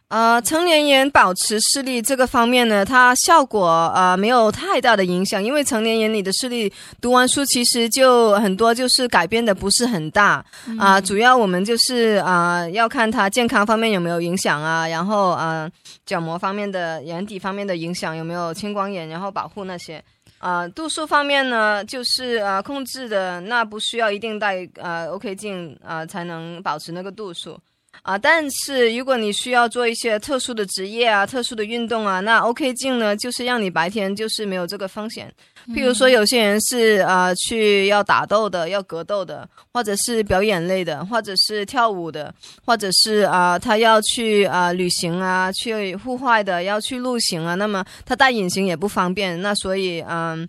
[0.09, 10.45] 呃，成年人保持视力这个方面呢，它效果呃没有太大的影响，因为成年人你的视力读完书其实就很多就是改变的不是很大
[10.79, 15.69] 啊，主要我们就是啊要看它健康方面有没有影响啊，然后啊
[16.07, 20.01] 角膜方面的眼底方面的影响有没有青光眼，然后保护那些
[20.39, 27.59] 啊度数方面呢，就是啊控制的那不需要一定戴呃 OK 镜啊才能保持那个度数。
[28.05, 35.33] 啊，但是如果你需要做一些特殊的职业啊、特殊的运动啊，那 OK 镜呢，就是让你白天就是没有这个风险。
[35.69, 42.35] 譬如说，有些人是啊去要打斗的、要格斗的，或者是表演类的，或者是跳舞的，
[42.67, 49.41] 或者是啊他要去啊旅行啊、去户外的、要去露营啊，那么他戴隐形也不方便。
[49.41, 50.47] 那所以嗯，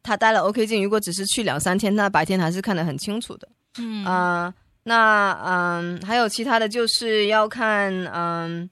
[0.00, 3.48] 他戴了 OK 镜，如果只是去两三天，那白天还是看得很清楚的。
[3.78, 4.54] 嗯啊。
[4.84, 8.68] 那嗯，还有其他的就是要看嗯，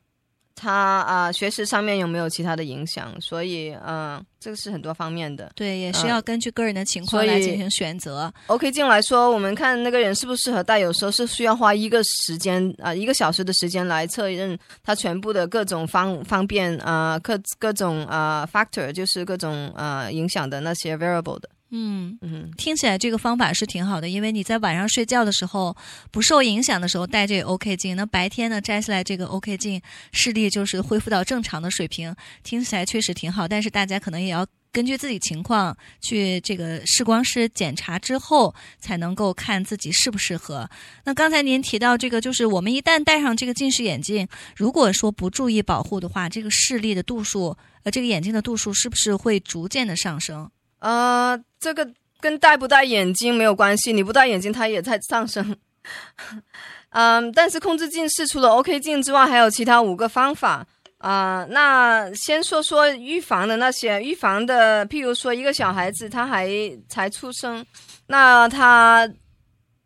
[0.55, 5.51] 他啊学识上面有没有其他的影响，所以嗯，这个是很多方面的。
[5.57, 8.33] 对，也是要根据个人的情况来进行选择。
[8.47, 21.49] OK 进来说，我们看那个人适不适合带，有时候是需要花一个时间啊，一个小时的时间来测认他全部的各种方方便啊，各各种啊 factor，就是各种啊影响的那些 variable 的。
[21.75, 25.75] 嗯嗯，听起来这个方法是挺好的，因为你在晚上睡觉的时候
[26.11, 29.81] 不受影响的时候戴这个 OK 镜，那白天呢摘下来这个 OK 镜，
[30.13, 33.49] 视力就是恢复到正常的水平，听起来确实挺好。
[33.49, 40.69] 但是大家可能也要根据自己情况去这个视光师检查之后，才能够看自己适不适合。
[41.05, 50.51] 那刚才您提到这个，就是我们一旦戴上这个近视眼镜，如果说不注意保护的话，这个视力的度数，呃，这个眼镜的度数是不是会逐渐的上升？
[50.83, 51.89] 呃，这个
[52.21, 55.57] 跟戴不戴眼镜没有关系，你不戴眼镜它也在上升。
[56.91, 60.67] 嗯，但是控制近视除了 OK 镜之外，还有其他五个方法
[60.99, 61.47] 啊。
[61.51, 66.51] 那先说说预防的那些，预防的，譬如说一个小孩子他还
[66.89, 67.65] 才出生，
[68.09, 69.09] 那他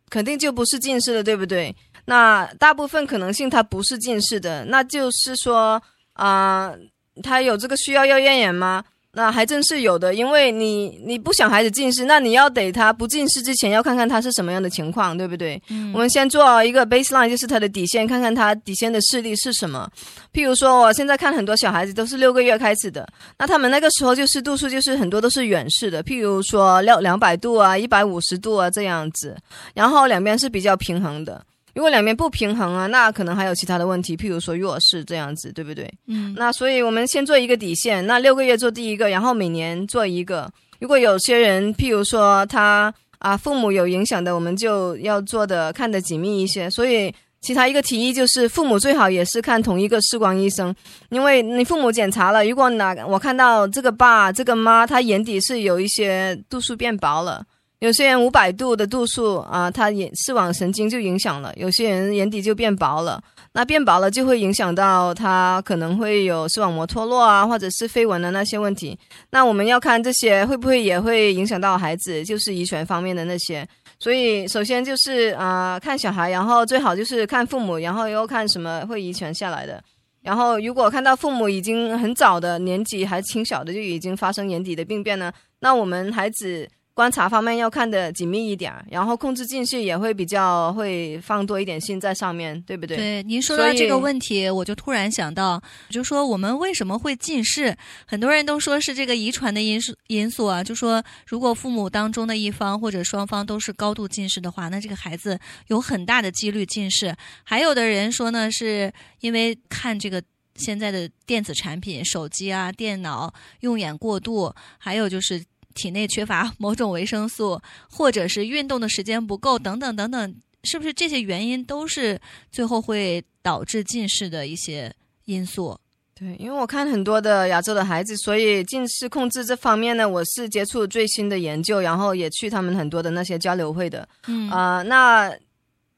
[0.09, 1.75] 肯定就不是近视的，对不对？
[2.05, 5.79] 那大部分可能性他不是近视的，那就是说
[6.13, 6.73] 啊，
[7.21, 8.83] 他有这个需要要验眼吗？
[9.17, 15.59] 那还真是有的，因为你你不想孩子近视，那你要得他不近视之前，要看看他是什么样的情况，对不对？
[15.69, 19.89] 嗯，我们先做一个 baseline，就是他的底线，看看他底线的视力是什么。
[20.31, 23.09] 譬如说，我现在看很多小孩子都是六个月开始的，
[23.39, 29.35] 那他们那个时候就是度数就是很多都是远视的，譬如说两两百度啊，一百五十度啊这样子，
[29.73, 31.43] 然后两边是比较平衡的。
[31.77, 35.87] 如果两边不平衡啊，那可能还有其他的问题，譬如说弱势这样子，对不对？
[36.07, 40.51] 嗯，那所以我们先做一个底线，那六个月做第一个，然后每年做一个。
[40.79, 46.67] 如果有些人，譬如说他啊，父母有影响的，我们就要做的看得紧密一些。
[46.67, 50.73] 所以，其他一个提议就是，父母最好也是看同一个视光医生，
[51.09, 57.43] 因为你父母检查了，如果哪我看到这个爸、这个妈，他眼底是有一些度数变薄了。
[57.79, 63.21] 有些人五百度的度数啊，他眼视网神经就影响了；有些人眼底就变薄了，
[63.51, 68.97] 那变薄了就会影响到他可能会有视网膜脱落啊，或者是飞蚊的那些问题。
[69.29, 73.67] 那我们要看这些会不会也会影响到孩子，就是遗传方面的那些。
[73.99, 79.83] 所以首先就是啊，看小孩，然后最好就是看父母，然后又看什么会遗传下来的。
[80.23, 86.67] 然后如果看到父母已经很早的年纪还轻小的就已经发生眼底的病变呢，那我们孩子。
[86.97, 92.97] 观察方面要看的紧密一点，然后控制近视也会比较会放多一点心在上面，对不对？
[92.97, 97.77] 对，您说到这个问题，我就突然想到，就说我们为什么会近视？
[98.07, 107.15] 很多人都说是这个遗传的因素因素啊，就说如果父母当中的一方或者双方都是高度近视的话，那这个孩子有很大的几率近视。
[107.43, 110.19] 还有的人说呢，是因为看这个
[110.55, 115.43] 现在的电子产品、手机啊、电脑用眼过度，还有就是。
[115.77, 122.19] 体内缺乏某种维生素，或者是运动的时间不够，等等等等，是不是这些原因都是
[122.51, 124.91] 最后会导致近视的一些
[125.25, 125.79] 因素？
[126.15, 134.09] 对，因为我看很多的亚洲的孩子，所以近视控制这方面呢，我是接触最新的研究，然后也去他们很多的那些交流会的。
[134.25, 135.31] 嗯啊，那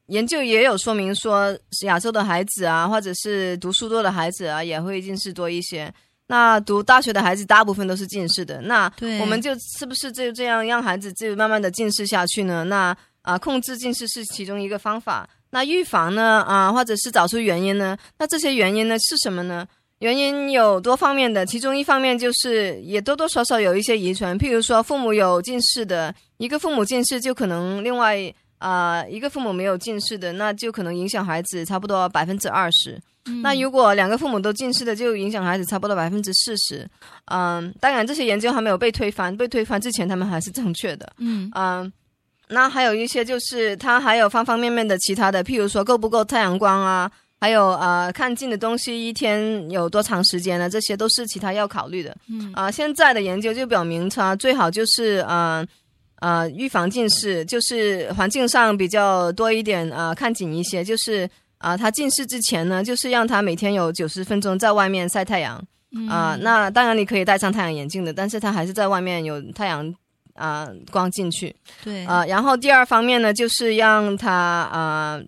[0.08, 5.90] 研究也有说明说，亚洲的孩子啊，或者是读书多的孩子啊，也会近视多一些。
[6.30, 12.62] 那读大学的孩子大部分都是近视的，那我们就是不是就这样让孩子就慢慢的近视下去呢？
[12.64, 15.28] 那啊，控制近视是其中一个方法。
[15.50, 16.44] 那预防呢？
[16.46, 17.98] 啊，或者是找出原因呢？
[18.16, 19.66] 那这些原因呢是什么呢？
[19.98, 28.16] 原因有多方面的，其中一方面就是也多多少少有一些遗传，譬如说父母有近视的，一个父母近视就可能另外
[28.58, 33.00] 啊一个父母没有近视的，那就可能影响孩子差不多百分之二十。
[33.42, 36.88] 那如果两个父母都近视的，就影响孩子差不多百分之四十。
[37.26, 41.12] 嗯，当然这些研究还没有被推翻，被推翻之前他们还是正确的。
[41.18, 41.92] 嗯嗯，
[42.48, 47.10] 那还有一些就是它还有方方面面的其他的，譬如说够不够太阳光啊，
[47.40, 50.68] 还有呃看近的东西一天有多长时间呢？
[50.68, 52.16] 这些都是其他要考虑的。
[52.28, 55.64] 嗯啊，现在的研究就表明，它最好就是呃
[56.20, 61.28] 呃预防近视，就是环境上比较多一点呃看紧一些，就是。
[61.60, 65.62] 啊，他近视之前呢，就是让他每天有九十分钟在外面晒太阳。
[66.08, 69.94] 啊，那当然你可以戴上太阳眼镜的，但是他还是在外面有太阳
[70.34, 71.54] 啊光进去。
[71.84, 72.04] 对。
[72.06, 75.20] 啊，然后第二方面呢，就是让他啊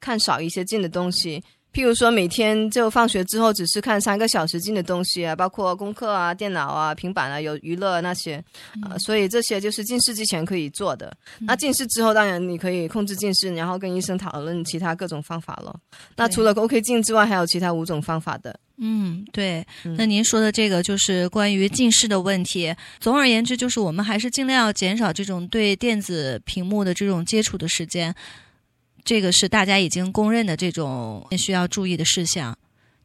[0.00, 1.42] 看少一些近的东西。
[1.72, 8.42] 譬如说，每天就放学之后只是看三个小时进的东西啊，包括功课啊、电脑啊、平板啊，有娱乐那些
[8.82, 11.14] 啊，所以这些就是近视之前可以做的。
[11.40, 15.78] 那近视之后，当然你可以控制近视，然后跟医生讨论其他各种方法了。
[16.16, 18.58] 那除了 OK 镜之外，还有其他五种方法的。
[18.78, 19.64] 嗯，对。
[19.96, 22.74] 那您说的这个就是关于近视的问题。
[23.00, 28.14] 总而言之，就是我们还是尽量要减少这种对电子屏幕的这种接触的时间。
[29.08, 32.54] 这个是大家已经公认的这种需要注意的事项，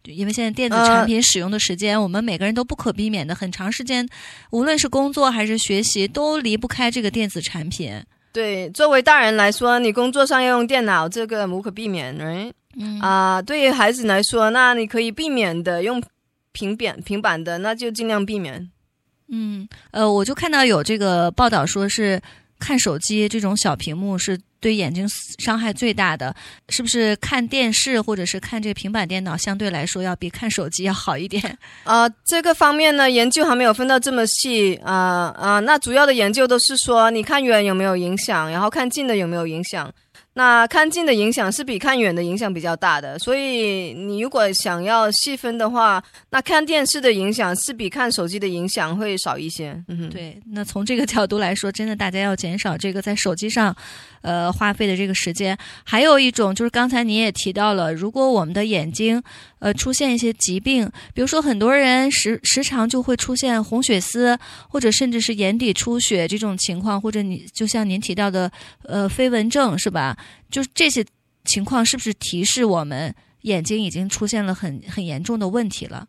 [0.04, 4.06] 因为现在电子产品使用的时间，我们每个人都不可避免的很长时间，
[4.52, 8.04] 无论是工作还是学习，都离不开这个电子产品。
[8.34, 12.14] 对，作为大人来说，你工作上要用电脑，这个无可避免。
[12.76, 16.04] 嗯啊，对于孩子来说，那你可以避免的用
[16.52, 18.70] 平板平板的，那就尽量避免。
[19.30, 22.22] 嗯，呃，我就看到有这个报道说是
[22.60, 24.38] 看手机这种小屏幕是。
[24.64, 25.06] 对眼睛
[25.40, 26.34] 伤害最大的，
[26.70, 31.58] 是不是看电视或者是看这个平板电脑，相对来说要比看手机要好一点？
[31.84, 35.60] 呃，这个方面呢，研究还没有分到这么细啊啊。
[35.60, 39.94] 那主要的研究都是说，你看远有没有影响，然后看近的有没有影响。
[40.36, 49.80] 那看近的影响是比看远的影响比较大的，所以你如果想要细分的话，那看电视的影响是比看手机的影响会少一些。
[49.88, 50.42] 嗯，对。
[50.52, 53.76] 那从这个角度来说，真的大家要减少这个在手机上，
[54.22, 55.58] 呃，花费的这个时间。
[55.84, 59.22] 还有一种就是刚才你也提到了，如果我们的眼睛。
[59.60, 70.18] 呃，出现一些疾病，比如说很多人时时常就会出现红血丝，或者甚至是眼底出血这种情况，或者你就像您提到的，呃，飞蚊症是吧？
[70.50, 71.06] 就是这些
[71.46, 76.08] 情况是不是提示我们眼睛已经出现了很很严重的问题了？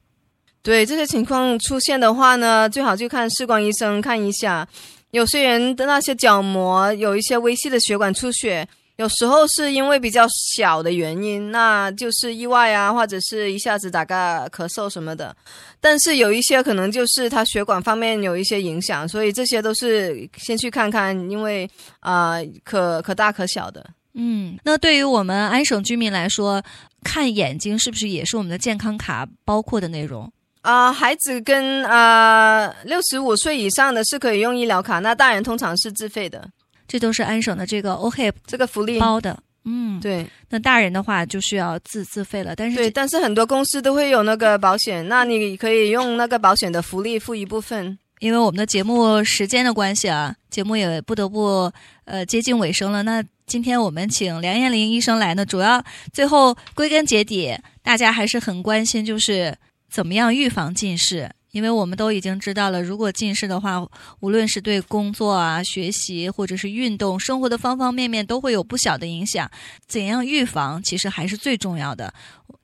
[0.62, 4.66] 对这些情况出现的话呢，最好就看视光医生看一下。
[5.10, 8.68] 有些人的那些角膜有一些微细的血管出血。
[8.96, 15.36] 有时候是因为比较小的原因，那就是意外啊，或者是一下子打个咳嗽什么的。
[15.80, 23.84] 但是有一些可能就是他血管方面有一些影响，所以这些都是先去看看，因为啊，可可大可小的。
[24.14, 26.62] 嗯，那对于我们安省居民来说，
[27.02, 30.32] 看眼睛是不是也是我们的健康卡包括的内容？
[30.62, 36.48] 啊，孩子跟啊六十五岁以上的是可以用医疗卡，那大人通常是自费的。
[36.86, 40.26] 这都是安省的这个 OHIP 这个福利包的，嗯，对。
[40.48, 47.98] 那大人的话就需要自自费了，但是对，但是很多公司都会有那个保险，那你可以用那个保险的福利付一部分。
[48.20, 51.70] 因为我们的节目时间的关系啊，节目也不得不
[52.04, 53.02] 呃接近尾声了。
[53.02, 59.56] 那今天我们请梁艳玲医生来呢，主要最后归根结底，大家还是很关心，就是
[59.90, 61.30] 怎么样预防近视。
[61.52, 63.86] 因为我们都已经知道了，如果近视的话，
[64.18, 69.48] 无论是对工作啊、学习，或者是运动、生活的方方面面，都会有不小的影响。
[69.86, 72.12] 怎样预防，其实还是最重要的。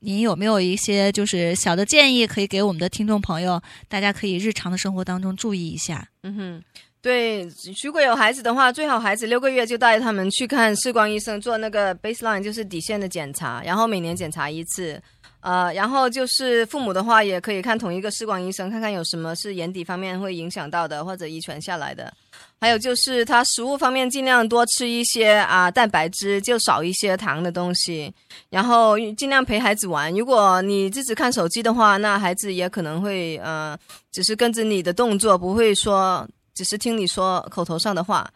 [0.01, 3.63] 您有没有一些就是小的建议，可以给我们的听众朋友？
[3.89, 6.09] 大家可以日常的生活当中注意一下。
[6.25, 6.63] 嗯哼，
[7.03, 7.49] 对，
[7.83, 15.01] 如果有孩子的话，最好孩子六个月就带他们去看视光医生，做那个 baseline，就是底线的检查，然后每年检查一次。
[15.41, 22.13] 呃，然后就是父母的话，也可以看同一个视光医生，看看有什么是眼底方面会影响到的，或者遗传下来的。
[22.61, 28.13] 还有就是他食物方面，尽量多吃一些啊蛋白质，就少一些糖的东西。
[28.51, 30.13] 然后尽量陪孩子玩。
[30.15, 33.75] 如果你自己看手机的话，那孩子也可能会呃，
[34.13, 36.29] 只是跟着你的动作，不会说
[36.61, 38.31] 只是听你说口头上的话。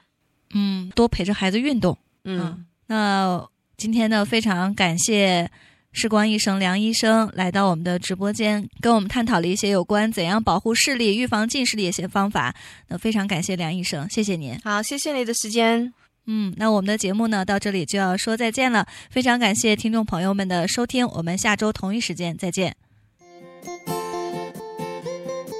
[0.54, 1.94] 嗯，多陪着孩子运动。
[2.24, 3.46] 嗯，那
[3.76, 5.50] 今天呢，非常感谢。
[5.92, 12.52] 视光医生梁医生来到我们的直播间，跟我们探讨了一些有关怎样保护视力、预防近视的一些方法。
[12.88, 14.58] 那非常感谢梁医生，谢谢您。
[14.64, 15.92] 好，谢谢你的时间。
[16.26, 18.86] 嗯，那我们的节目呢，到这里就要说再见了。
[19.10, 22.74] 非常感谢听众朋友们的收听，我们下周同一时间再见。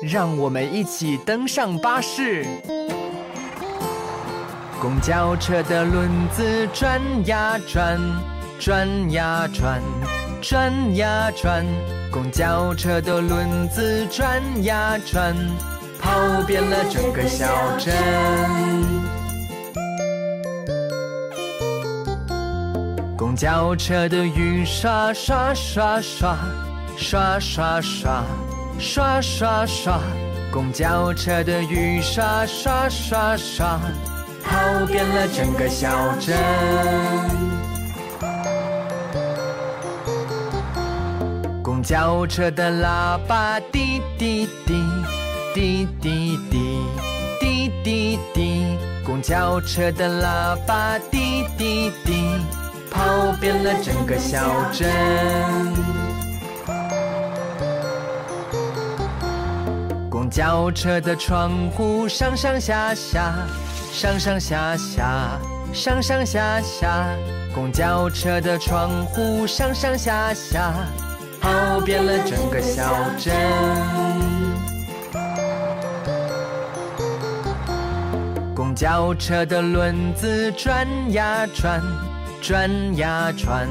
[0.06, 2.44] 让我们一起登上巴士，
[4.80, 7.98] 公交车的轮子转呀转，
[8.58, 9.80] 转呀转。
[10.42, 11.64] 转呀转，
[12.10, 15.34] 公交车的轮子转呀转，
[15.98, 16.10] 跑
[16.46, 17.46] 遍了整个小
[17.78, 17.94] 镇。
[23.16, 26.36] 公交车的雨刷刷刷刷，
[26.98, 28.24] 刷刷刷，刷
[28.78, 30.00] 刷刷刷。
[30.52, 33.80] 公交车的雨刷刷刷刷，
[34.44, 36.38] 跑遍了整个小镇。
[41.60, 44.84] 公交车的喇叭滴滴滴，
[45.52, 46.86] 滴滴滴，
[47.40, 48.78] 滴滴滴。
[49.04, 52.38] 公交车的喇叭滴滴滴，
[52.90, 53.02] 跑
[53.40, 54.38] 遍了整个小
[54.72, 54.88] 镇。
[60.24, 63.34] 公交车的窗户上上下下，
[63.92, 65.38] 上上下下，
[65.70, 67.04] 上上下下。
[67.54, 70.72] 公交车的窗户上上下下。
[71.42, 73.34] 跑遍了整个小镇，
[78.54, 81.82] 公交车的轮子转呀转，
[82.40, 83.68] 转呀转，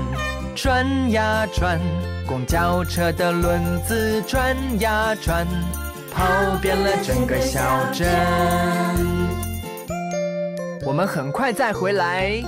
[0.55, 1.79] 转呀转，
[2.27, 5.47] 公交车的轮子转呀转，
[6.13, 7.59] 跑遍了整个小
[7.91, 8.07] 镇。
[10.85, 12.41] 我们很快再回来。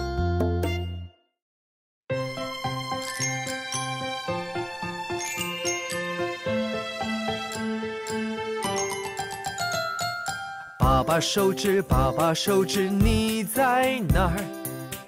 [10.80, 14.44] 爸爸手指，爸爸手指，你在哪儿？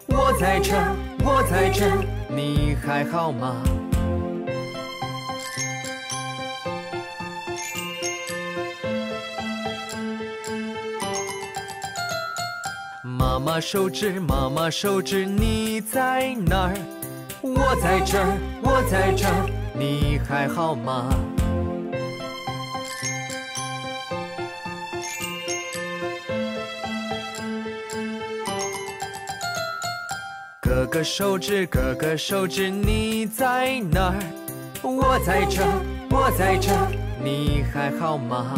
[0.08, 0.76] 我在这，
[1.24, 1.86] 我在这，
[2.28, 3.64] 你还好吗？
[13.48, 16.74] 妈妈手指，妈妈手指，你在哪儿？
[17.42, 21.10] 我在这儿，我在这儿，你还好吗？
[30.62, 34.20] 哥哥手指，哥哥手指，你在哪儿？
[34.84, 35.64] 我在这，
[36.10, 36.70] 我在这，
[37.24, 38.54] 你还好吗？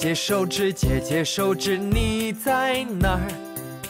[0.00, 3.20] 姐姐手指姐姐手指你在哪儿？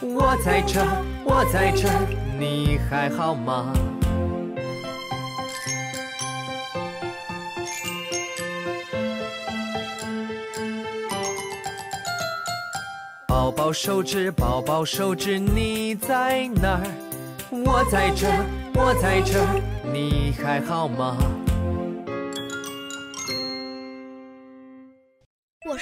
[0.02, 0.84] 我在这
[1.24, 1.88] 我在这
[2.36, 3.72] 你还好吗？
[13.28, 16.80] 宝宝手指宝宝手指你在哪
[17.50, 18.26] 我在这
[18.74, 19.38] 我在这
[19.88, 21.16] 你还好吗？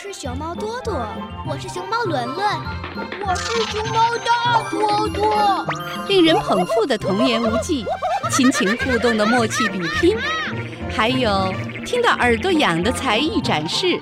[0.01, 0.95] 是熊猫多多，
[1.45, 2.47] 我是熊猫伦伦，
[3.27, 5.67] 我是熊猫大多多。
[6.07, 7.85] 令人捧腹的童言无忌，
[8.31, 10.17] 亲情互动的默契比拼，
[10.89, 11.53] 还有
[11.85, 13.99] 听到耳朵痒的才艺展示，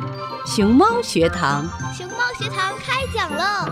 [0.46, 1.66] 熊猫学堂。
[1.96, 3.64] 熊猫学堂开讲喽！